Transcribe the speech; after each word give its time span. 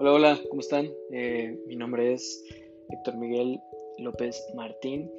Hola, 0.00 0.12
hola, 0.12 0.40
¿cómo 0.48 0.60
están? 0.60 0.88
Eh, 1.10 1.58
mi 1.66 1.74
nombre 1.74 2.12
es 2.12 2.44
Héctor 2.88 3.16
Miguel 3.16 3.60
López 3.98 4.40
Martín. 4.54 5.10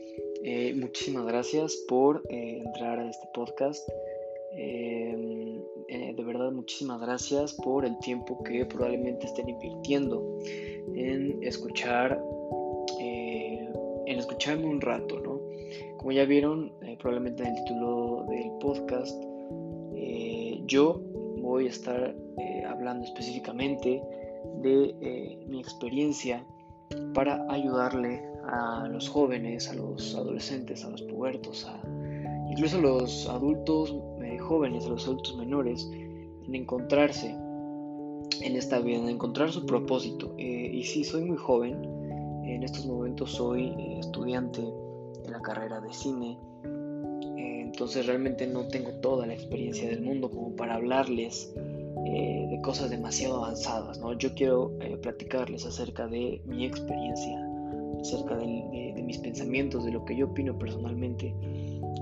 Eh, 0.46 0.74
muchísimas 0.74 1.26
gracias 1.26 1.76
por 1.90 2.24
eh, 2.30 2.62
entrar 2.66 2.98
a 2.98 3.10
este 3.10 3.28
podcast. 3.34 3.86
de 4.56 6.24
verdad, 6.24 6.54
muchísimas 6.54 7.02
gracias 7.02 7.56
por 7.56 7.84
el 7.84 8.00
tiempo 8.00 8.42
que 8.44 8.66
probablemente 8.66 9.26
estén 9.26 9.50
invirtiendo 9.50 10.40
en 10.96 11.44
escuchar, 11.44 12.22
en 13.00 14.18
escucharme 14.18 14.66
un 14.66 14.80
rato, 14.80 15.20
¿no? 15.20 15.42
Como 15.98 16.14
ya 16.14 16.24
vieron, 16.24 16.72
probablemente 17.00 17.44
en 17.44 17.50
el 17.50 17.64
título 17.66 18.26
del 18.30 18.52
podcast, 18.62 19.22
yo 20.68 21.02
voy 21.42 21.66
a 21.68 21.70
estar 21.70 22.16
hablando 22.66 23.04
específicamente 23.04 24.02
de 24.62 24.96
eh, 25.02 25.46
mi 25.48 25.60
experiencia 25.60 26.46
para 27.14 27.46
ayudarle 27.50 28.24
a 28.46 28.88
los 28.88 29.10
jóvenes, 29.10 29.70
a 29.70 29.76
los 29.76 30.16
adolescentes, 30.16 30.84
a 30.84 30.90
los 30.90 31.02
pubertos, 31.04 31.66
a 31.66 31.82
incluso 32.50 32.78
a 32.78 32.82
los 32.82 33.30
adultos 33.30 33.96
eh, 34.22 34.38
jóvenes, 34.40 34.86
a 34.86 34.90
los 34.90 35.06
adultos 35.06 35.38
menores, 35.38 35.90
en 35.92 36.56
encontrarse 36.56 37.30
en 38.42 38.56
esta 38.56 38.80
vida, 38.80 39.00
en 39.00 39.10
encontrar 39.10 39.52
su 39.52 39.66
propósito. 39.66 40.34
Eh, 40.38 40.72
y 40.74 40.84
si 40.84 41.04
soy 41.04 41.26
muy 41.26 41.38
joven, 41.38 41.84
en 42.46 42.64
estos 42.64 42.86
momentos 42.88 43.32
soy 43.32 43.76
estudiante 44.00 44.62
de 44.62 45.30
la 45.30 45.42
carrera 45.42 45.80
de 45.80 45.94
cine, 45.94 46.40
entonces 47.70 48.08
realmente 48.08 48.48
no 48.48 48.68
tengo 48.68 48.92
toda 48.94 49.28
la 49.28 49.34
experiencia 49.34 49.88
del 49.88 50.02
mundo 50.02 50.30
como 50.32 50.56
para 50.56 50.76
hablarles 50.76 51.54
eh, 52.06 52.48
de 52.50 52.62
cosas 52.62 52.90
demasiado 52.90 53.44
avanzadas, 53.44 54.00
¿no? 54.00 54.14
Yo 54.14 54.34
quiero 54.34 54.72
eh, 54.82 54.98
platicarles 54.98 55.66
acerca 55.66 56.08
de 56.08 56.42
mi 56.46 56.66
experiencia, 56.66 57.38
acerca 58.00 58.36
de, 58.38 58.94
mis 59.04 59.18
pensamientos, 59.18 59.86
de 59.86 59.92
lo 59.92 60.06
que 60.06 60.16
yo 60.16 60.28
opino 60.28 60.58
personalmente. 60.58 61.34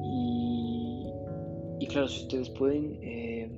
Y, 0.04 1.88
claro, 1.88 2.08
si 2.08 2.24
ustedes 2.24 2.50
pueden 2.50 3.00
eh, 3.02 3.50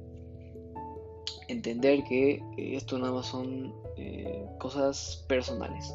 entender 1.47 2.03
que 2.03 2.41
esto 2.57 2.97
nada 2.99 3.11
más 3.11 3.25
son 3.25 3.73
cosas 4.59 5.25
personales. 5.27 5.93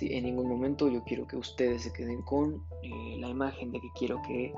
En 0.00 0.24
ningún 0.24 0.48
momento 0.48 0.88
yo 0.88 1.02
quiero 1.04 1.26
que 1.26 1.36
ustedes 1.36 1.82
se 1.82 1.92
queden 1.92 2.22
con 2.22 2.64
la 3.18 3.28
imagen 3.28 3.72
de 3.72 3.80
que 3.80 3.88
quiero 3.98 4.22
que 4.22 4.54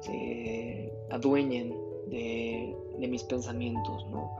se 0.00 0.92
adueñen 1.10 1.74
de, 2.08 2.74
de 3.00 3.08
mis 3.08 3.24
pensamientos, 3.24 4.06
¿no? 4.10 4.36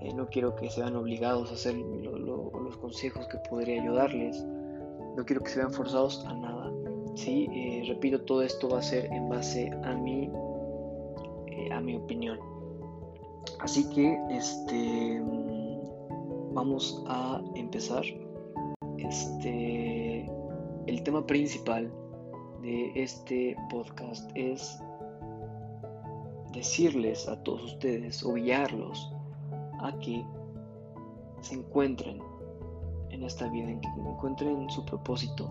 Eh, 0.00 0.12
no 0.14 0.28
quiero 0.28 0.54
que 0.54 0.70
se 0.70 0.80
vean 0.80 0.96
obligados 0.96 1.50
a 1.50 1.54
hacer 1.54 1.74
los 1.74 2.76
consejos 2.76 3.26
que 3.26 3.38
podría 3.50 3.82
ayudarles. 3.82 4.44
No 5.16 5.24
quiero 5.24 5.42
que 5.42 5.50
se 5.50 5.58
vean 5.58 5.72
forzados 5.72 6.24
a 6.24 6.34
nada. 6.34 6.72
¿sí? 7.14 7.48
Eh, 7.52 7.84
repito, 7.88 8.20
todo 8.22 8.42
esto 8.42 8.68
va 8.68 8.78
a 8.78 8.82
ser 8.82 9.06
en 9.06 9.28
base 9.28 9.70
a 9.82 9.94
mi, 9.94 10.30
eh, 11.48 11.72
a 11.72 11.80
mi 11.80 11.96
opinión. 11.96 12.38
Así 13.60 13.88
que 13.90 14.16
este, 14.30 15.20
vamos 16.52 17.02
a 17.08 17.42
empezar. 17.56 18.04
Este, 18.98 20.30
el 20.86 21.02
tema 21.02 21.26
principal 21.26 21.90
de 22.62 22.92
este 22.94 23.56
podcast 23.70 24.30
es 24.34 24.80
decirles 26.52 27.28
a 27.28 27.42
todos 27.42 27.64
ustedes 27.64 28.22
o 28.24 28.34
guiarlos 28.34 29.12
a 29.80 29.96
que 29.98 30.24
se 31.40 31.54
encuentren 31.54 32.20
en 33.10 33.22
esta 33.22 33.48
vida, 33.48 33.70
en 33.70 33.80
que 33.80 33.88
encuentren 33.88 34.68
su 34.70 34.84
propósito. 34.84 35.50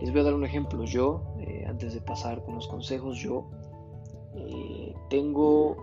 Les 0.00 0.10
voy 0.10 0.20
a 0.20 0.24
dar 0.24 0.34
un 0.34 0.44
ejemplo. 0.44 0.84
Yo, 0.84 1.22
eh, 1.38 1.64
antes 1.66 1.94
de 1.94 2.00
pasar 2.00 2.42
con 2.44 2.54
los 2.54 2.66
consejos, 2.68 3.18
yo 3.18 3.46
eh, 4.34 4.94
tengo 5.08 5.76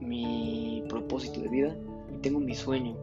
mi 0.00 0.84
propósito 0.88 1.40
de 1.40 1.48
vida 1.48 1.76
y 2.12 2.18
tengo 2.18 2.40
mi 2.40 2.54
sueño. 2.54 2.96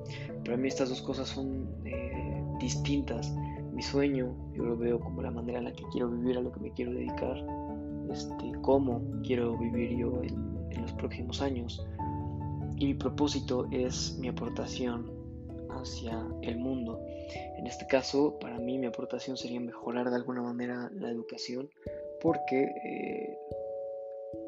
Para 0.44 0.58
mí 0.58 0.68
estas 0.68 0.90
dos 0.90 1.02
cosas 1.02 1.30
son 1.30 1.68
eh, 1.86 2.44
distintas. 2.60 3.32
Mi 3.74 3.82
sueño 3.82 4.36
yo 4.54 4.66
lo 4.66 4.78
veo 4.78 5.00
como 5.00 5.22
la 5.22 5.32
manera 5.32 5.60
en 5.60 5.66
la 5.66 5.74
que 5.74 5.84
quiero 5.92 6.10
vivir, 6.10 6.38
a 6.38 6.42
lo 6.42 6.52
que 6.52 6.60
me 6.60 6.72
quiero 6.72 6.92
dedicar, 6.92 7.38
este, 8.12 8.52
cómo 8.62 9.02
quiero 9.24 9.58
vivir 9.58 9.98
yo 9.98 10.22
en 10.24 10.82
los 10.82 10.94
próximos 10.94 11.42
años 11.42 11.86
y 12.80 12.86
mi 12.86 12.94
propósito 12.94 13.68
es 13.72 14.18
mi 14.20 14.30
aportación 14.30 15.12
hacia 15.70 16.26
el 16.42 16.58
mundo. 16.58 17.00
En 17.58 17.68
este 17.68 17.86
caso, 17.88 18.38
para 18.40 18.58
mí 18.58 18.78
mi 18.78 18.88
aportación 18.88 19.38
sería 19.38 19.60
mejorar 19.60 20.10
de 20.10 20.16
alguna 20.16 20.42
manera 20.42 20.90
la 20.96 21.10
educación 21.10 21.70
porque 22.22 22.64
eh, 22.64 23.38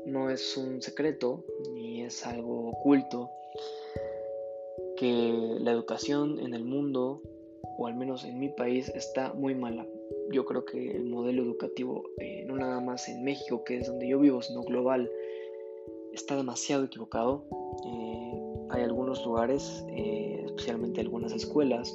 no 0.05 0.29
es 0.29 0.55
un 0.57 0.81
secreto 0.81 1.43
ni 1.73 2.03
es 2.03 2.25
algo 2.25 2.69
oculto 2.69 3.29
que 4.95 5.57
la 5.59 5.71
educación 5.71 6.39
en 6.39 6.53
el 6.53 6.63
mundo, 6.63 7.21
o 7.77 7.87
al 7.87 7.95
menos 7.95 8.23
en 8.23 8.39
mi 8.39 8.49
país, 8.49 8.89
está 8.89 9.33
muy 9.33 9.55
mala. 9.55 9.85
Yo 10.31 10.45
creo 10.45 10.65
que 10.65 10.91
el 10.91 11.05
modelo 11.05 11.43
educativo, 11.43 12.03
eh, 12.19 12.43
no 12.45 12.55
nada 12.55 12.79
más 12.79 13.07
en 13.09 13.23
México, 13.23 13.63
que 13.63 13.77
es 13.77 13.87
donde 13.87 14.07
yo 14.07 14.19
vivo, 14.19 14.41
sino 14.41 14.61
global, 14.63 15.09
está 16.13 16.35
demasiado 16.35 16.85
equivocado. 16.85 17.43
Eh, 17.85 18.41
hay 18.69 18.83
algunos 18.83 19.25
lugares, 19.25 19.85
eh, 19.89 20.43
especialmente 20.45 21.01
algunas 21.01 21.33
escuelas, 21.33 21.93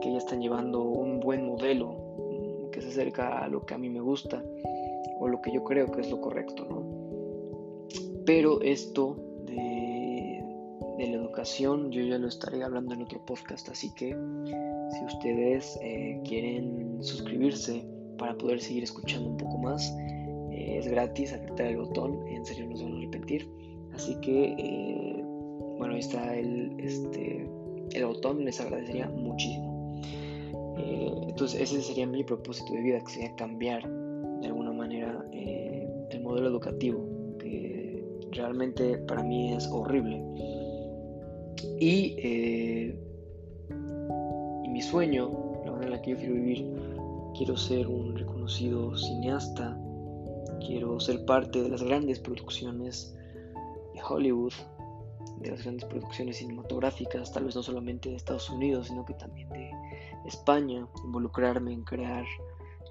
que 0.00 0.12
ya 0.12 0.18
están 0.18 0.40
llevando 0.40 0.82
un 0.82 1.20
buen 1.20 1.46
modelo 1.46 1.88
mm, 1.88 2.70
que 2.70 2.80
se 2.80 2.88
acerca 2.88 3.38
a 3.38 3.48
lo 3.48 3.66
que 3.66 3.74
a 3.74 3.78
mí 3.78 3.88
me 3.88 4.00
gusta 4.00 4.42
o 5.18 5.28
lo 5.28 5.40
que 5.42 5.52
yo 5.52 5.64
creo 5.64 5.90
que 5.90 6.00
es 6.00 6.10
lo 6.10 6.20
correcto, 6.20 6.64
¿no? 6.64 6.98
Pero 8.24 8.60
esto 8.60 9.16
de, 9.46 10.44
la 10.98 11.16
educación 11.16 11.90
yo 11.90 12.02
ya 12.02 12.18
lo 12.18 12.28
estaré 12.28 12.62
hablando 12.62 12.94
en 12.94 13.02
otro 13.02 13.24
podcast, 13.24 13.68
así 13.68 13.92
que 13.94 14.14
si 14.90 15.04
ustedes 15.04 15.78
eh, 15.82 16.20
quieren 16.24 17.02
suscribirse 17.02 17.84
para 18.18 18.36
poder 18.36 18.60
seguir 18.60 18.84
escuchando 18.84 19.30
un 19.30 19.36
poco 19.36 19.58
más, 19.58 19.92
es 20.50 20.88
gratis, 20.88 21.32
apretar 21.32 21.66
el 21.66 21.78
botón, 21.78 22.18
en 22.28 22.44
serio 22.44 22.66
no 22.66 22.76
se 22.76 22.84
van 22.84 22.94
a 22.94 22.96
arrepentir. 22.98 23.48
Así 23.94 24.14
que, 24.20 24.54
eh, 24.58 25.24
bueno, 25.78 25.94
ahí 25.94 26.00
está 26.00 26.36
el, 26.36 26.72
este, 26.78 27.48
el 27.92 28.04
botón, 28.06 28.44
les 28.44 28.60
agradecería 28.60 29.08
muchísimo. 29.08 30.00
Eh, 30.78 31.12
entonces, 31.28 31.60
ese 31.60 31.80
sería 31.82 32.06
mi 32.06 32.22
propósito 32.22 32.72
de 32.72 32.80
vida, 32.82 33.00
que 33.00 33.12
sería 33.12 33.34
cambiar 33.36 33.88
de 34.40 34.46
alguna 34.46 34.72
manera 34.72 35.24
eh, 35.32 35.88
el 36.10 36.22
modelo 36.22 36.48
educativo, 36.48 37.04
que 37.38 38.04
realmente 38.32 38.98
para 38.98 39.22
mí 39.22 39.52
es 39.52 39.66
horrible. 39.68 40.22
Y, 41.80 42.14
sueño, 44.88 45.30
la 45.66 45.72
manera 45.72 45.86
en 45.86 45.90
la 45.90 46.02
que 46.02 46.12
yo 46.12 46.16
quiero 46.16 46.34
vivir, 46.34 46.66
quiero 47.36 47.56
ser 47.56 47.86
un 47.88 48.16
reconocido 48.16 48.96
cineasta, 48.96 49.78
quiero 50.66 50.98
ser 50.98 51.26
parte 51.26 51.62
de 51.62 51.68
las 51.68 51.82
grandes 51.82 52.18
producciones 52.18 53.14
de 53.92 54.00
Hollywood, 54.02 54.54
de 55.40 55.50
las 55.50 55.62
grandes 55.62 55.84
producciones 55.84 56.38
cinematográficas, 56.38 57.30
tal 57.32 57.44
vez 57.44 57.54
no 57.54 57.62
solamente 57.62 58.08
de 58.08 58.16
Estados 58.16 58.48
Unidos, 58.48 58.88
sino 58.88 59.04
que 59.04 59.12
también 59.14 59.50
de 59.50 59.70
España, 60.24 60.88
involucrarme 61.04 61.74
en 61.74 61.84
crear 61.84 62.24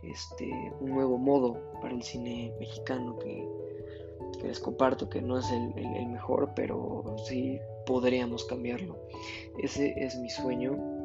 este, 0.03 0.51
un 0.79 0.91
nuevo 0.91 1.17
modo 1.17 1.57
para 1.81 1.95
el 1.95 2.03
cine 2.03 2.53
mexicano 2.59 3.17
que, 3.17 3.47
les 4.43 4.59
comparto 4.59 5.09
que 5.09 5.19
no 5.19 5.39
es 5.39 5.49
el, 5.51 5.73
mejor, 6.09 6.51
pero 6.55 7.15
sí 7.25 7.59
podríamos 7.87 8.45
cambiarlo. 8.45 8.95
Ese 9.57 9.95
es 9.97 10.15
mi 10.17 10.29
sueño 10.29 10.96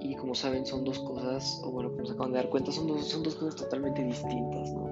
y 0.00 0.14
como 0.16 0.34
saben 0.34 0.66
son 0.66 0.84
dos 0.84 0.98
cosas, 1.00 1.60
o 1.64 1.70
bueno, 1.70 1.90
como 1.92 2.06
se 2.06 2.12
acaban 2.12 2.32
de 2.32 2.38
dar 2.38 2.48
cuenta, 2.48 2.72
son 2.72 2.86
dos, 2.86 3.06
son 3.06 3.22
dos 3.22 3.34
cosas 3.34 3.56
totalmente 3.56 4.02
distintas, 4.02 4.72
¿no? 4.72 4.90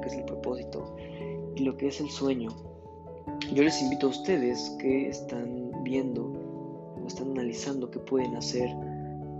que 0.00 0.08
es 0.08 0.14
el 0.14 0.24
propósito 0.24 0.96
y 1.56 1.64
lo 1.64 1.76
que 1.76 1.88
es 1.88 2.00
el 2.00 2.10
sueño. 2.10 2.50
Yo 3.52 3.62
les 3.62 3.80
invito 3.82 4.06
a 4.06 4.10
ustedes 4.10 4.76
que 4.80 5.08
están 5.08 5.70
viendo 5.82 6.24
o 7.02 7.06
están 7.06 7.30
analizando 7.30 7.90
qué 7.90 7.98
pueden 7.98 8.36
hacer 8.36 8.68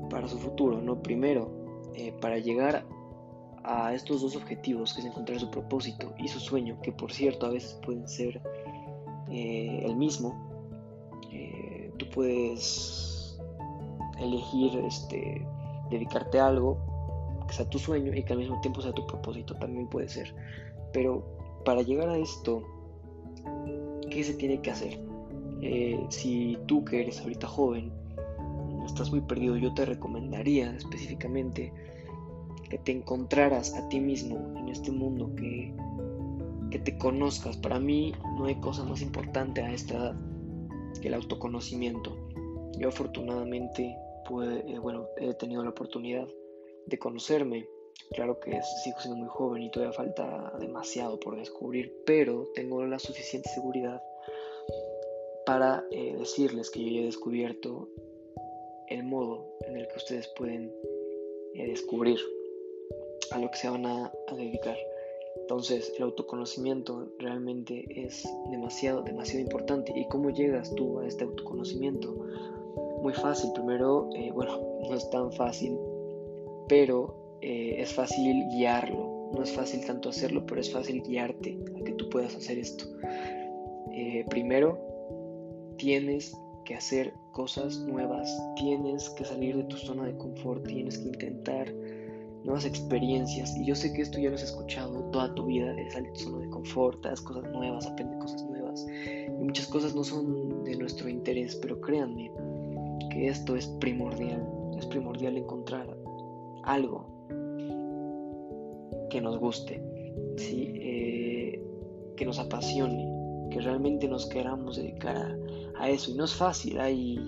para 0.09 0.29
su 0.29 0.39
futuro, 0.39 0.81
¿no? 0.81 1.01
Primero, 1.03 1.51
eh, 1.95 2.13
para 2.21 2.39
llegar 2.39 2.85
a 3.63 3.95
estos 3.95 4.23
dos 4.23 4.37
objetivos, 4.37 4.95
que 4.95 5.01
es 5.01 5.07
encontrar 5.07 5.39
su 5.39 5.51
propósito 5.51 6.13
y 6.19 6.29
su 6.29 6.41
sueño, 6.41 6.79
que 6.83 6.93
por 6.93 7.13
cierto 7.13 7.47
a 7.47 7.51
veces 7.51 7.79
pueden 7.85 8.09
ser 8.09 8.41
eh, 9.31 9.83
el 9.85 9.97
mismo. 9.97 10.49
Eh, 11.31 11.93
tú 11.99 12.07
puedes 12.11 13.20
elegir 14.21 14.77
este, 14.79 15.47
dedicarte 15.91 16.39
a 16.39 16.47
algo 16.47 16.79
que 17.47 17.55
sea 17.55 17.69
tu 17.69 17.79
sueño 17.79 18.15
y 18.15 18.23
que 18.23 18.33
al 18.33 18.39
mismo 18.39 18.61
tiempo 18.61 18.81
sea 18.81 18.93
tu 18.93 19.07
propósito, 19.07 19.55
también 19.57 19.89
puede 19.89 20.09
ser. 20.09 20.35
Pero 20.93 21.25
para 21.65 21.83
llegar 21.83 22.09
a 22.09 22.17
esto, 22.17 22.63
¿qué 24.11 24.23
se 24.23 24.35
tiene 24.35 24.61
que 24.61 24.71
hacer? 24.71 25.01
Eh, 25.63 26.01
si 26.09 26.59
tú 26.67 26.85
que 26.85 27.03
eres 27.03 27.21
ahorita 27.21 27.47
joven, 27.47 27.93
estás 28.87 29.11
muy 29.11 29.21
perdido, 29.21 29.57
yo 29.57 29.75
te 29.75 29.85
recomendaría 29.85 30.75
específicamente 30.77 31.73
que 32.69 32.79
te 32.79 32.93
encontraras 32.93 33.75
a 33.75 33.89
ti 33.89 34.01
mismo 34.01 34.55
en 34.57 34.69
este 34.69 34.91
mundo, 34.91 35.35
que, 35.35 35.75
que 36.71 36.79
te 36.79 36.97
conozcas. 36.97 37.57
Para 37.57 37.81
mí 37.81 38.15
no 38.37 38.45
hay 38.47 38.55
cosa 38.57 38.85
más 38.85 39.03
importante 39.03 39.61
a 39.61 39.73
esta 39.73 39.95
edad 39.95 40.15
que 41.03 41.09
el 41.09 41.15
autoconocimiento. 41.15 42.17
Yo 42.79 42.89
afortunadamente 42.89 43.97
eh, 44.43 44.79
bueno, 44.81 45.09
he 45.17 45.35
tenido 45.35 45.63
la 45.63 45.71
oportunidad 45.71 46.29
de 46.87 46.99
conocerme. 46.99 47.69
Claro 48.13 48.41
que 48.41 48.59
sigo 48.83 48.99
siendo 49.01 49.17
muy 49.17 49.29
joven 49.29 49.63
y 49.63 49.71
todavía 49.71 49.93
falta 49.93 50.53
demasiado 50.59 51.19
por 51.21 51.37
descubrir, 51.37 51.93
pero 52.07 52.49
tengo 52.55 52.85
la 52.85 52.99
suficiente 52.99 53.49
seguridad 53.51 54.03
para 55.47 55.85
eh, 55.91 56.17
decirles 56.17 56.71
que 56.71 56.81
yo 56.81 56.91
ya 56.91 57.01
he 57.01 57.05
descubierto 57.05 57.89
el 58.89 59.05
modo 59.05 59.47
en 59.67 59.77
el 59.77 59.87
que 59.89 59.97
ustedes 59.97 60.29
pueden 60.37 60.73
eh, 61.55 61.67
descubrir 61.69 62.19
a 63.31 63.39
lo 63.39 63.51
que 63.51 63.59
se 63.59 63.69
van 63.69 63.87
a, 63.87 64.13
a, 64.29 64.35
dedicar. 64.35 64.77
Entonces, 65.43 65.93
el 65.97 66.03
autoconocimiento 66.05 67.13
realmente 67.19 67.85
es 67.95 68.29
demasiado, 68.51 69.03
demasiado 69.03 69.41
importante. 69.41 69.93
¿Y 69.95 70.09
cómo 70.09 70.31
llegas 70.31 70.75
tú 70.75 70.99
a 70.99 71.07
este 71.07 71.25
autoconocimiento? 71.25 72.15
Muy 73.01 73.13
fácil. 73.15 73.51
Primero, 73.53 74.09
eh, 74.15 74.31
bueno, 74.33 74.61
no 74.89 74.95
es 74.95 75.09
tan 75.11 75.33
fácil, 75.33 75.79
pero 76.69 77.17
es 77.41 77.93
fácil 77.95 78.47
guiarlo. 78.51 79.31
No 79.33 79.43
es 79.43 79.53
fácil 79.53 79.85
tanto 79.87 80.09
hacerlo, 80.11 80.45
pero 80.45 80.61
es 80.61 80.73
fácil 80.73 81.03
guiarte 81.03 81.59
a 81.81 81.85
que 81.85 81.93
tú 81.93 82.09
puedas 82.11 82.35
hacer 82.35 82.59
esto. 82.59 82.85
primero, 84.29 84.79
tienes 85.79 86.37
que 86.65 86.75
hacer 86.75 87.15
cosas 87.33 87.79
nuevas, 87.79 88.31
tienes 88.57 89.09
que 89.11 89.25
salir 89.25 89.57
de 89.57 89.65
tu 89.65 89.77
zona 89.77 90.07
de 90.07 90.17
confort, 90.17 90.67
tienes 90.67 90.99
que 90.99 91.09
intentar 91.09 91.73
nuevas 92.45 92.65
experiencias. 92.65 93.57
Y 93.57 93.67
yo 93.67 93.75
sé 93.75 93.93
que 93.93 94.03
esto 94.03 94.19
ya 94.19 94.31
lo 94.31 94.37
has 94.37 94.43
escuchado 94.43 95.03
toda 95.11 95.35
tu 95.35 95.47
vida, 95.47 95.73
de 95.73 95.91
salir 95.91 96.13
de 96.13 96.19
tu 96.19 96.25
zona 96.25 96.39
de 96.45 96.51
confort, 96.51 97.05
haz 97.07 97.21
cosas 97.21 97.51
nuevas, 97.53 97.87
aprende 97.87 98.19
cosas 98.19 98.45
nuevas. 98.45 98.87
Y 99.27 99.43
muchas 99.43 99.67
cosas 99.69 99.95
no 99.95 100.05
son 100.05 100.65
de 100.65 100.77
nuestro 100.77 101.09
interés, 101.09 101.57
pero 101.57 101.81
créanme 101.81 102.31
que 103.11 103.29
esto 103.29 103.57
es 103.57 103.67
primordial, 103.81 104.47
es 104.77 104.87
primordial 104.87 105.37
encontrar 105.37 105.97
algo 106.65 107.07
que 109.11 109.21
nos 109.21 109.39
guste, 109.39 109.83
¿sí? 110.37 110.73
Eh, 110.77 111.63
que 112.17 112.25
nos 112.25 112.39
apasione, 112.39 113.07
que 113.51 113.61
realmente 113.61 114.09
nos 114.09 114.27
queramos 114.27 114.77
dedicar 114.77 115.37
a, 115.79 115.89
eso. 115.89 116.11
Y 116.11 116.15
no 116.15 116.25
es 116.25 116.35
fácil, 116.35 116.79
hay 116.81 117.19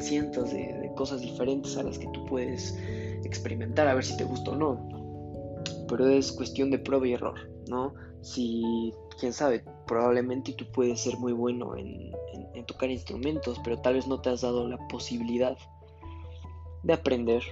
cientos 0.00 0.52
de, 0.52 0.90
cosas 0.96 1.20
diferentes 1.20 1.76
a 1.76 1.82
las 1.82 1.98
que 1.98 2.06
tú 2.12 2.24
puedes 2.26 2.76
experimentar, 3.24 3.88
a 3.88 3.94
ver 3.94 4.04
si 4.04 4.16
te 4.16 4.24
gusta 4.24 4.50
o 4.52 4.56
no. 4.56 4.88
Pero 5.88 6.08
es 6.08 6.32
cuestión 6.32 6.70
de 6.70 6.78
prueba 6.78 7.06
y 7.06 7.12
error, 7.12 7.38
¿no? 7.68 7.94
Si, 8.20 8.92
quién 9.18 9.32
sabe, 9.32 9.64
probablemente 9.92 10.54
tú 10.54 10.64
puedes 10.72 11.02
ser 11.02 11.18
muy 11.18 11.34
bueno 11.34 11.76
en, 11.76 12.12
tocar 12.64 12.90
instrumentos, 12.90 13.60
pero 13.62 13.78
tal 13.78 13.94
vez 13.94 14.06
no 14.06 14.22
te 14.22 14.30
has 14.30 14.40
dado 14.40 14.66
la 14.66 14.78
posibilidad 14.88 15.58
de 16.82 16.92
aprender. 16.94 17.42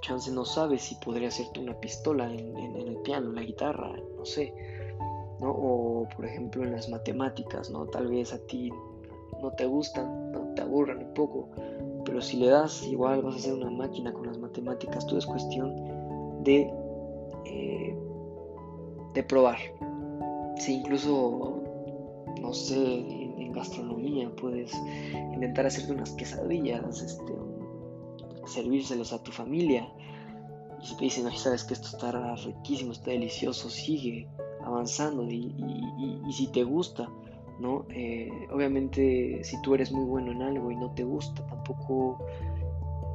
Chance 0.00 0.30
no 0.30 0.44
sabes 0.44 0.82
si 0.82 0.94
podría 0.96 1.26
hacerte 1.26 1.58
una 1.58 1.74
pistola 1.80 2.32
en, 2.32 2.56
el 2.56 2.98
piano, 2.98 3.30
en 3.30 3.34
la 3.34 3.42
guitarra, 3.42 3.92
no 4.16 4.24
sé. 4.24 4.54
¿no? 5.40 5.50
O 5.50 6.08
por 6.14 6.24
ejemplo 6.24 6.62
en 6.62 6.70
las 6.70 6.88
matemáticas, 6.88 7.68
¿no? 7.70 7.84
Tal 7.86 8.06
vez 8.06 8.32
a 8.32 8.38
ti 8.46 8.70
no 9.42 9.50
te 9.50 9.66
gustan, 9.66 10.30
no 10.30 10.54
te 10.54 10.62
aburran 10.62 10.98
un 10.98 11.14
poco, 11.14 11.48
pero 12.04 12.20
si 12.20 12.36
le 12.36 12.46
das 12.46 12.86
igual 12.86 13.22
vas 13.22 13.34
a 13.34 13.38
hacer 13.38 13.54
una 13.54 13.70
máquina 13.70 14.12
con 14.12 14.26
las 14.28 14.38
matemáticas, 14.38 15.04
todo 15.04 15.18
es 15.18 15.26
cuestión 15.26 15.74
de, 16.44 16.72
eh, 17.46 17.98
de 19.14 19.22
probar. 19.24 19.58
Si 20.60 20.74
incluso, 20.74 21.62
no 22.40 22.52
sé, 22.52 22.76
en, 22.76 23.52
gastronomía 23.52 24.30
puedes 24.36 24.72
intentar 25.34 25.66
hacerte 25.66 25.92
unas 25.92 26.12
quesadillas, 26.12 27.02
este, 27.02 27.32
servírselos 28.46 29.12
a 29.12 29.20
tu 29.24 29.32
familia. 29.32 29.92
Y 30.80 30.86
si 30.86 30.96
te 30.96 31.04
dicen, 31.04 31.24
no, 31.24 31.32
sabes 31.32 31.64
que 31.64 31.74
esto 31.74 31.88
está 31.88 32.36
riquísimo, 32.36 32.92
está 32.92 33.10
delicioso, 33.10 33.68
sigue 33.68 34.28
avanzando. 34.64 35.24
y 35.28 35.52
si 36.32 36.46
te 36.46 36.62
gusta, 36.62 37.08
¿no? 37.60 37.84
Eh, 37.90 38.30
obviamente 38.52 39.44
si 39.44 39.60
tú 39.62 39.74
eres 39.74 39.92
muy 39.92 40.04
bueno 40.04 40.32
en 40.32 40.42
algo 40.42 40.70
y 40.70 40.76
no 40.76 40.92
te 40.92 41.04
gusta, 41.04 41.46
tampoco 41.46 42.18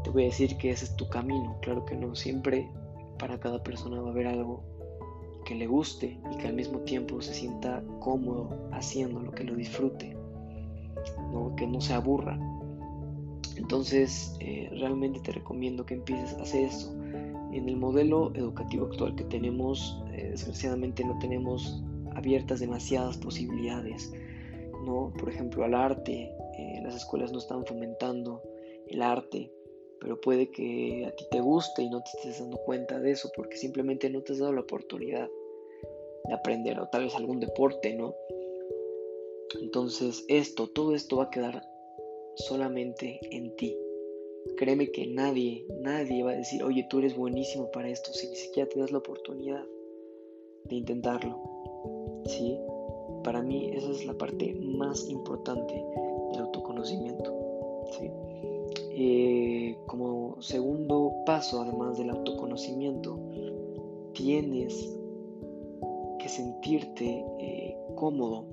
te 0.03 0.11
voy 0.11 0.23
a 0.23 0.25
decir 0.27 0.55
que 0.57 0.69
ese 0.69 0.85
es 0.85 0.95
tu 0.95 1.09
camino, 1.09 1.57
claro 1.61 1.83
que 1.83 1.95
no, 1.95 2.15
siempre 2.15 2.69
para 3.17 3.39
cada 3.39 3.63
persona 3.63 3.99
va 3.99 4.09
a 4.09 4.11
haber 4.11 4.27
algo 4.27 4.63
que 5.45 5.55
le 5.55 5.67
guste 5.67 6.19
y 6.31 6.37
que 6.37 6.47
al 6.47 6.53
mismo 6.53 6.79
tiempo 6.79 7.21
se 7.21 7.33
sienta 7.33 7.83
cómodo 7.99 8.69
haciendo 8.71 9.21
lo 9.21 9.31
que 9.31 9.43
lo 9.43 9.55
disfrute, 9.55 10.15
¿no? 11.31 11.55
que 11.55 11.67
no 11.67 11.79
se 11.79 11.93
aburra. 11.93 12.37
Entonces, 13.55 14.35
eh, 14.41 14.69
realmente 14.79 15.19
te 15.21 15.31
recomiendo 15.31 15.85
que 15.85 15.93
empieces 15.93 16.37
a 16.37 16.41
hacer 16.41 16.65
eso. 16.65 16.93
En 17.53 17.69
el 17.69 17.77
modelo 17.77 18.33
educativo 18.35 18.87
actual 18.87 19.15
que 19.15 19.23
tenemos, 19.23 20.03
eh, 20.11 20.29
desgraciadamente 20.31 21.05
no 21.05 21.17
tenemos 21.19 21.81
abiertas 22.15 22.59
demasiadas 22.59 23.17
posibilidades 23.17 24.11
¿no? 24.85 25.11
Por 25.17 25.29
ejemplo, 25.29 25.63
al 25.63 25.73
arte. 25.73 26.31
Eh, 26.57 26.79
las 26.83 26.95
escuelas 26.95 27.31
no 27.31 27.39
están 27.39 27.65
fomentando 27.65 28.41
el 28.87 29.01
arte, 29.01 29.51
pero 30.05 30.21
puede 30.21 30.51
que 30.51 31.03
a 31.07 31.15
ti 31.15 31.25
te 31.31 31.41
guste 31.41 31.81
y 31.81 31.89
no 31.89 31.99
te 32.03 32.11
estés 32.15 32.39
dando 32.39 32.57
cuenta 32.57 32.99
de 32.99 33.09
eso 33.09 33.31
porque 33.35 33.57
simplemente 33.57 34.07
no 34.07 34.21
te 34.21 34.33
has 34.33 34.37
dado 34.37 34.53
la 34.53 34.61
oportunidad 34.61 35.27
de 36.27 36.33
aprender 36.35 36.79
o 36.79 36.87
tal 36.89 37.05
vez 37.05 37.15
algún 37.15 37.39
deporte, 37.39 37.95
¿no? 37.95 38.13
Entonces 39.63 40.23
esto, 40.27 40.67
todo 40.67 40.93
esto 40.93 41.17
va 41.17 41.23
a 41.23 41.29
quedar 41.31 41.67
solamente 42.35 43.19
en 43.31 43.55
ti. 43.55 43.75
Créeme 44.57 44.91
que 44.91 45.07
nadie, 45.07 45.65
nadie 45.79 46.21
va 46.21 46.33
a 46.33 46.37
decir, 46.37 46.63
oye, 46.63 46.85
tú 46.87 46.99
eres 46.99 47.15
buenísimo 47.15 47.71
para 47.71 47.89
esto, 47.89 48.13
si 48.13 48.27
ni 48.27 48.35
siquiera 48.35 48.69
te 48.69 48.79
das 48.79 48.91
la 48.91 48.99
oportunidad 48.99 49.65
de 50.65 50.75
intentarlo. 50.75 51.41
¿Sí? 52.27 52.59
Para 53.23 53.41
mí 53.41 53.71
esa 53.73 53.89
es 53.89 54.05
la 54.05 54.13
parte 54.13 54.53
más 54.53 55.09
importante 55.09 55.83
paso, 61.35 61.61
además 61.61 61.97
del 61.97 62.11
autoconocimiento, 62.11 63.19
tienes 64.13 64.97
que 66.17 66.29
sentirte 66.29 67.25
eh, 67.39 67.75
cómodo 67.95 68.45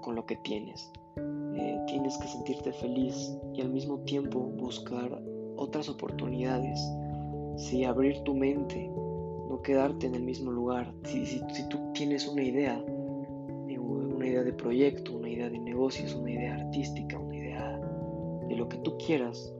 con 0.00 0.14
lo 0.14 0.24
que 0.24 0.36
tienes. 0.36 0.90
Eh, 1.18 1.78
tienes 1.86 2.16
que 2.16 2.26
sentirte 2.26 2.72
feliz 2.72 3.36
y 3.52 3.60
al 3.60 3.68
mismo 3.68 3.98
tiempo 4.00 4.38
buscar 4.40 5.22
otras 5.56 5.90
oportunidades. 5.90 6.80
Si 7.58 7.84
abrir 7.84 8.20
tu 8.20 8.32
mente, 8.32 8.90
no 9.50 9.60
quedarte 9.60 10.06
en 10.06 10.14
el 10.14 10.22
mismo 10.22 10.50
lugar. 10.50 10.94
si 11.04 11.68
tú 11.68 11.78
tienes 11.92 12.26
una 12.26 12.42
idea, 12.42 12.82
idea 14.26 14.42
de 14.42 14.54
proyecto, 14.54 15.16
una 15.16 15.28
idea 15.28 15.50
de 15.50 15.58
negocios, 15.58 16.14
una 16.14 16.30
idea 16.30 16.54
artística, 16.54 17.18
una 17.18 17.36
idea 17.36 17.78
de 18.48 18.56
lo 18.56 18.68
que 18.70 18.78
tú 18.78 18.96
quieras, 18.96 19.52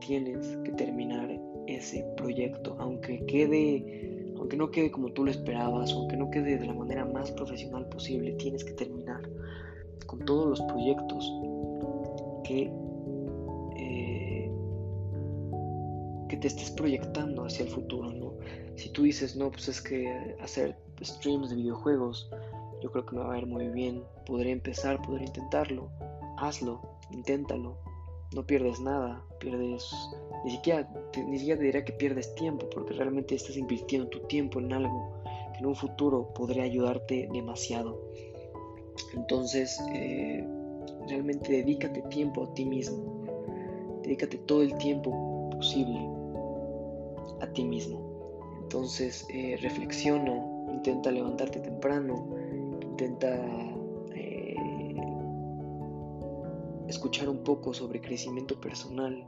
tienes 0.00 0.56
que 0.64 0.72
terminar 0.72 1.30
ese 1.76 2.04
proyecto, 2.16 2.76
aunque 2.78 3.24
quede, 3.26 4.32
aunque 4.36 4.56
no 4.56 4.70
quede 4.70 4.90
como 4.90 5.12
tú 5.12 5.24
lo 5.24 5.30
esperabas, 5.30 5.92
aunque 5.92 6.16
no 6.16 6.30
quede 6.30 6.58
de 6.58 6.66
la 6.66 6.74
manera 6.74 7.04
más 7.04 7.30
profesional 7.32 7.88
posible, 7.88 8.32
tienes 8.32 8.64
que 8.64 8.72
terminar 8.72 9.22
con 10.06 10.24
todos 10.24 10.46
los 10.48 10.60
proyectos 10.62 11.32
que 12.44 12.72
eh, 13.76 14.50
que 16.28 16.36
te 16.36 16.48
estés 16.48 16.70
proyectando 16.70 17.44
hacia 17.44 17.64
el 17.64 17.70
futuro, 17.70 18.12
¿no? 18.12 18.34
Si 18.76 18.88
tú 18.90 19.02
dices, 19.02 19.36
no, 19.36 19.50
pues 19.50 19.68
es 19.68 19.80
que 19.80 20.36
hacer 20.40 20.76
streams 21.02 21.50
de 21.50 21.56
videojuegos 21.56 22.30
yo 22.80 22.90
creo 22.90 23.04
que 23.04 23.16
me 23.16 23.22
va 23.22 23.34
a 23.34 23.38
ir 23.38 23.46
muy 23.46 23.68
bien. 23.68 24.02
Podré 24.26 24.50
empezar, 24.50 25.00
podré 25.02 25.24
intentarlo. 25.24 25.90
Hazlo, 26.38 26.80
inténtalo. 27.10 27.76
No 28.34 28.46
pierdes 28.46 28.80
nada, 28.80 29.22
pierdes... 29.40 29.90
Ni 30.44 30.52
siquiera, 30.52 30.88
te, 31.12 31.24
ni 31.24 31.38
siquiera 31.38 31.60
te 31.60 31.84
que 31.84 31.92
pierdes 31.92 32.34
tiempo, 32.34 32.66
porque 32.70 32.94
realmente 32.94 33.34
estás 33.34 33.56
invirtiendo 33.56 34.08
tu 34.08 34.20
tiempo 34.28 34.60
en 34.60 34.72
algo 34.72 35.12
que 35.52 35.58
en 35.58 35.66
un 35.66 35.74
futuro 35.74 36.32
podría 36.34 36.62
ayudarte 36.62 37.28
demasiado. 37.32 38.00
Entonces, 39.14 39.78
eh, 39.92 40.46
realmente 41.08 41.52
dedícate 41.52 42.02
tiempo 42.02 42.44
a 42.44 42.54
ti 42.54 42.64
mismo. 42.64 43.26
Dedícate 44.02 44.38
todo 44.38 44.62
el 44.62 44.76
tiempo 44.78 45.50
posible 45.50 45.98
a 47.40 47.46
ti 47.52 47.64
mismo. 47.64 48.00
Entonces, 48.62 49.26
eh, 49.34 49.58
reflexiona, 49.60 50.32
intenta 50.72 51.10
levantarte 51.10 51.60
temprano, 51.60 52.14
intenta 52.82 53.28
escuchar 56.90 57.28
un 57.28 57.42
poco 57.42 57.72
sobre 57.72 58.00
crecimiento 58.00 58.60
personal, 58.60 59.24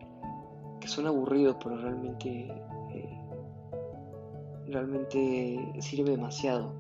que 0.81 0.89
suena 0.89 1.11
aburrido, 1.11 1.59
pero 1.59 1.77
realmente, 1.77 2.49
eh, 2.93 3.19
realmente 4.67 5.73
sirve 5.81 6.11
demasiado. 6.11 6.75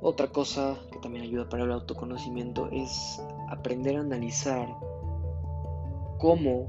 Otra 0.00 0.28
cosa 0.28 0.76
que 0.92 0.98
también 0.98 1.24
ayuda 1.24 1.48
para 1.48 1.64
el 1.64 1.72
autoconocimiento 1.72 2.68
es 2.70 3.20
aprender 3.48 3.96
a 3.96 4.00
analizar 4.00 4.68
cómo 6.18 6.68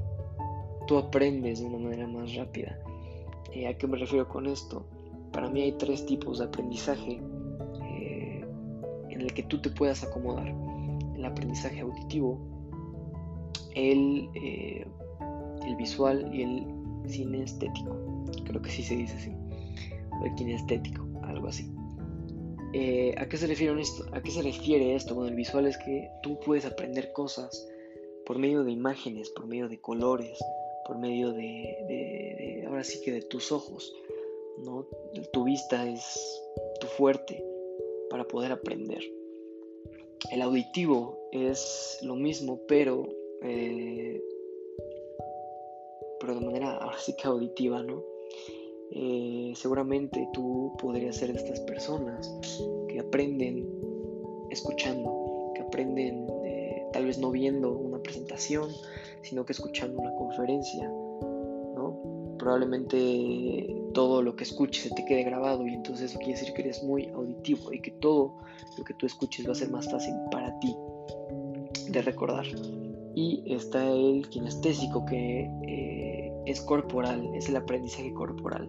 tú 0.86 0.98
aprendes 0.98 1.60
de 1.60 1.66
una 1.66 1.78
manera 1.78 2.06
más 2.06 2.34
rápida. 2.34 2.78
Eh, 3.52 3.68
¿A 3.68 3.78
qué 3.78 3.86
me 3.86 3.98
refiero 3.98 4.28
con 4.28 4.46
esto? 4.46 4.84
Para 5.32 5.48
mí 5.48 5.62
hay 5.62 5.72
tres 5.72 6.04
tipos 6.06 6.38
de 6.38 6.46
aprendizaje 6.46 7.20
eh, 7.84 8.44
en 9.10 9.20
el 9.20 9.32
que 9.32 9.44
tú 9.44 9.60
te 9.60 9.70
puedas 9.70 10.02
acomodar. 10.02 10.48
El 11.14 11.24
aprendizaje 11.24 11.80
auditivo, 11.80 12.40
el, 13.74 14.28
eh, 14.34 14.86
el 15.66 15.76
visual 15.76 16.28
y 16.32 16.42
el 16.42 16.66
cinestético. 17.08 17.96
Creo 18.44 18.62
que 18.62 18.70
sí 18.70 18.82
se 18.82 18.96
dice 18.96 19.14
así. 19.14 19.32
O 20.20 20.26
el 20.26 20.34
kinestético, 20.34 21.06
algo 21.22 21.48
así. 21.48 21.70
¿a, 23.16 23.28
qué 23.28 23.36
se 23.36 23.46
refiere 23.46 23.80
esto? 23.80 24.04
¿A 24.12 24.22
qué 24.22 24.30
se 24.30 24.42
refiere 24.42 24.94
esto? 24.94 25.14
Bueno, 25.14 25.30
el 25.30 25.36
visual 25.36 25.66
es 25.66 25.76
que 25.78 26.08
tú 26.22 26.38
puedes 26.40 26.64
aprender 26.64 27.12
cosas 27.12 27.66
por 28.24 28.38
medio 28.38 28.62
de 28.62 28.72
imágenes, 28.72 29.30
por 29.30 29.46
medio 29.46 29.68
de 29.68 29.80
colores, 29.80 30.38
por 30.86 30.98
medio 30.98 31.32
de, 31.32 32.64
ahora 32.68 32.84
sí 32.84 33.00
que 33.00 33.12
de 33.12 33.22
tus 33.22 33.50
ojos, 33.50 33.92
¿no? 34.58 34.86
Tu 35.32 35.44
vista 35.44 35.88
es 35.88 36.42
tu 36.80 36.86
fuerte 36.86 37.44
para 38.08 38.24
poder 38.24 38.52
aprender. 38.52 39.02
El 40.30 40.42
auditivo 40.42 41.18
es 41.32 41.98
lo 42.02 42.14
mismo, 42.14 42.60
pero, 42.68 43.08
eh, 43.42 44.22
pero 46.20 46.34
de 46.34 46.40
manera 46.40 46.76
ahora 46.76 46.98
sí 46.98 47.14
que 47.16 47.28
auditiva, 47.28 47.82
¿no? 47.82 48.02
Eh, 48.92 49.52
seguramente 49.54 50.28
tú 50.32 50.72
podrías 50.78 51.16
ser 51.16 51.32
de 51.32 51.38
estas 51.38 51.60
personas 51.60 52.28
que 52.88 52.98
aprenden 52.98 53.66
escuchando, 54.50 55.52
que 55.54 55.62
aprenden 55.62 56.26
eh, 56.44 56.84
tal 56.92 57.06
vez 57.06 57.18
no 57.18 57.30
viendo 57.30 57.70
una 57.72 58.02
presentación, 58.02 58.68
sino 59.22 59.46
que 59.46 59.52
escuchando 59.52 60.00
una 60.00 60.14
conferencia, 60.16 60.88
¿no? 60.88 62.34
Probablemente 62.36 63.76
todo 63.94 64.22
lo 64.22 64.34
que 64.34 64.44
escuches 64.44 64.84
se 64.84 64.90
te 64.94 65.04
quede 65.04 65.22
grabado 65.22 65.66
y 65.66 65.74
entonces 65.74 66.10
eso 66.10 66.18
quiere 66.18 66.34
decir 66.34 66.52
que 66.52 66.62
eres 66.62 66.82
muy 66.82 67.08
auditivo 67.08 67.72
y 67.72 67.80
que 67.80 67.92
todo 67.92 68.34
lo 68.76 68.84
que 68.84 68.94
tú 68.94 69.06
escuches 69.06 69.46
va 69.46 69.52
a 69.52 69.54
ser 69.54 69.70
más 69.70 69.90
fácil 69.90 70.14
para 70.30 70.58
ti 70.58 70.74
de 71.88 72.02
recordar. 72.02 72.46
Y 73.14 73.42
está 73.46 73.90
el 73.90 74.28
kinestésico 74.28 75.04
que 75.04 75.50
eh, 75.66 76.32
es 76.46 76.60
corporal, 76.60 77.28
es 77.34 77.48
el 77.48 77.56
aprendizaje 77.56 78.12
corporal. 78.14 78.68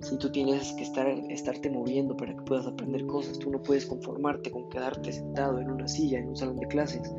Si 0.00 0.16
tú 0.18 0.30
tienes 0.30 0.72
que 0.74 0.82
estar, 0.82 1.06
estarte 1.06 1.70
moviendo 1.70 2.16
para 2.16 2.34
que 2.34 2.42
puedas 2.42 2.66
aprender 2.66 3.06
cosas, 3.06 3.38
tú 3.38 3.50
no 3.50 3.62
puedes 3.62 3.86
conformarte 3.86 4.50
con 4.50 4.68
quedarte 4.70 5.12
sentado 5.12 5.60
en 5.60 5.70
una 5.70 5.88
silla, 5.88 6.18
en 6.18 6.28
un 6.28 6.36
salón 6.36 6.56
de 6.58 6.66
clases 6.68 7.10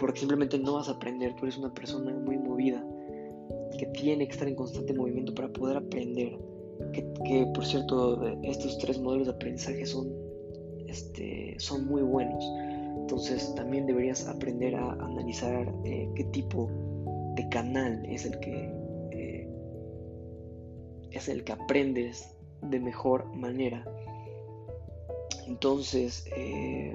porque 0.00 0.20
simplemente 0.20 0.58
no 0.58 0.74
vas 0.74 0.88
a 0.88 0.92
aprender, 0.92 1.34
tú 1.36 1.44
eres 1.44 1.58
una 1.58 1.72
persona 1.72 2.12
muy 2.12 2.38
movida, 2.38 2.84
que 3.78 3.86
tiene 3.86 4.26
que 4.26 4.32
estar 4.32 4.48
en 4.48 4.54
constante 4.54 4.94
movimiento 4.94 5.34
para 5.34 5.48
poder 5.52 5.76
aprender, 5.76 6.36
que, 6.92 7.46
por 7.54 7.64
cierto 7.64 8.26
estos 8.42 8.78
tres 8.78 8.98
modelos 8.98 9.26
de 9.26 9.34
aprendizaje 9.34 9.84
son, 9.84 10.08
este, 10.88 11.54
son 11.58 11.86
muy 11.86 12.02
buenos, 12.02 12.42
entonces 13.10 13.52
también 13.56 13.86
deberías 13.86 14.28
aprender 14.28 14.76
a 14.76 14.92
analizar 14.92 15.66
eh, 15.84 16.08
qué 16.14 16.22
tipo 16.26 16.70
de 17.34 17.48
canal 17.48 18.06
es 18.08 18.24
el 18.24 18.38
que 18.38 18.72
eh, 19.10 19.48
es 21.10 21.28
el 21.28 21.42
que 21.42 21.50
aprendes 21.50 22.36
de 22.62 22.78
mejor 22.78 23.24
manera. 23.34 23.84
Entonces, 25.48 26.24
eh, 26.36 26.94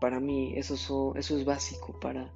para 0.00 0.20
mí 0.20 0.54
eso, 0.56 0.74
eso 1.16 1.36
es 1.36 1.44
básico 1.44 2.00
para 2.00 2.32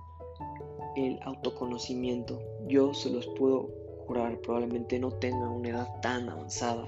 el 0.96 1.18
autoconocimiento. 1.22 2.38
Yo 2.68 2.92
se 2.92 3.08
los 3.08 3.26
puedo 3.28 3.70
jurar, 4.06 4.38
probablemente 4.42 4.98
no 4.98 5.10
tenga 5.10 5.48
una 5.48 5.70
edad 5.70 6.00
tan 6.02 6.28
avanzada 6.28 6.86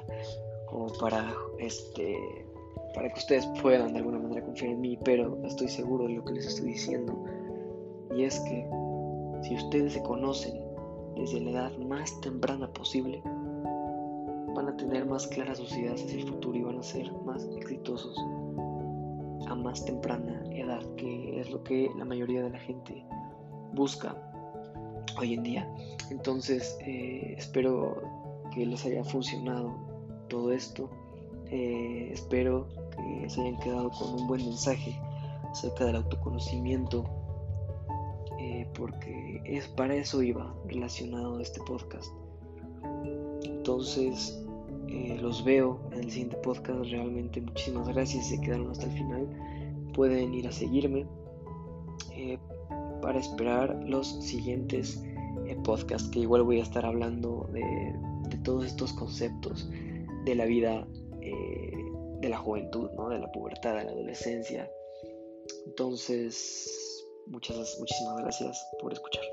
como 0.66 0.92
para 0.98 1.34
este 1.58 2.18
para 2.94 3.08
que 3.10 3.18
ustedes 3.18 3.46
puedan 3.62 3.92
de 3.92 3.98
alguna 3.98 4.18
manera 4.18 4.44
confiar 4.44 4.72
en 4.72 4.80
mí, 4.80 4.98
pero 5.04 5.38
estoy 5.44 5.68
seguro 5.68 6.06
de 6.06 6.14
lo 6.14 6.24
que 6.24 6.34
les 6.34 6.46
estoy 6.46 6.72
diciendo. 6.72 7.24
Y 8.14 8.24
es 8.24 8.40
que 8.40 8.68
si 9.42 9.54
ustedes 9.54 9.92
se 9.92 10.02
conocen 10.02 10.60
desde 11.16 11.40
la 11.40 11.50
edad 11.50 11.78
más 11.78 12.20
temprana 12.20 12.72
posible, 12.72 13.20
van 14.54 14.68
a 14.68 14.76
tener 14.76 15.04
más 15.04 15.26
claras 15.26 15.58
sus 15.58 15.76
ideas 15.76 16.02
hacia 16.02 16.18
el 16.18 16.28
futuro 16.28 16.56
y 16.58 16.62
van 16.62 16.78
a 16.78 16.82
ser 16.82 17.12
más 17.24 17.44
exitosos 17.56 18.16
a 19.46 19.54
más 19.54 19.84
temprana 19.84 20.42
edad, 20.50 20.82
que 20.96 21.40
es 21.40 21.50
lo 21.50 21.62
que 21.62 21.90
la 21.96 22.04
mayoría 22.04 22.42
de 22.42 22.50
la 22.50 22.58
gente 22.58 23.04
busca 23.72 24.16
hoy 25.18 25.34
en 25.34 25.42
día. 25.42 25.74
Entonces, 26.10 26.76
eh, 26.80 27.34
espero 27.36 28.02
que 28.54 28.66
les 28.66 28.84
haya 28.84 29.04
funcionado 29.04 29.74
todo 30.28 30.52
esto. 30.52 30.90
Eh, 31.50 32.10
espero 32.12 32.66
que 32.90 33.30
se 33.30 33.40
hayan 33.40 33.58
quedado 33.60 33.90
con 33.90 34.14
un 34.14 34.26
buen 34.26 34.44
mensaje 34.44 34.98
acerca 35.50 35.84
del 35.84 35.96
autoconocimiento, 35.96 37.04
eh, 38.38 38.66
porque 38.74 39.40
es 39.44 39.68
para 39.68 39.94
eso 39.94 40.22
iba 40.22 40.54
relacionado 40.66 41.40
este 41.40 41.60
podcast. 41.62 42.12
Entonces, 43.44 44.42
eh, 44.88 45.18
los 45.20 45.44
veo 45.44 45.80
en 45.92 46.00
el 46.00 46.10
siguiente 46.10 46.36
podcast. 46.38 46.90
Realmente 46.90 47.40
muchísimas 47.40 47.88
gracias. 47.88 48.28
Se 48.28 48.40
quedaron 48.40 48.70
hasta 48.70 48.86
el 48.86 48.92
final. 48.92 49.28
Pueden 49.94 50.34
ir 50.34 50.46
a 50.46 50.52
seguirme 50.52 51.06
para 53.02 53.20
esperar 53.20 53.78
los 53.86 54.08
siguientes 54.24 55.00
podcasts 55.64 56.08
que 56.08 56.20
igual 56.20 56.42
voy 56.42 56.60
a 56.60 56.62
estar 56.62 56.84
hablando 56.84 57.48
de, 57.52 57.94
todos 58.42 58.66
estos 58.66 58.92
conceptos 58.92 59.68
de 60.24 60.34
la 60.34 60.44
vida, 60.44 60.86
de 62.20 62.28
la 62.28 62.38
juventud, 62.38 62.90
¿no? 62.92 63.08
de 63.08 63.18
la 63.18 63.30
pubertad, 63.32 63.76
de 63.76 63.84
la 63.84 63.90
adolescencia. 63.90 64.70
Entonces, 65.66 67.04
muchas, 67.26 67.76
muchísimas 67.78 68.16
gracias 68.18 68.66
por 68.80 68.92
escuchar. 68.92 69.24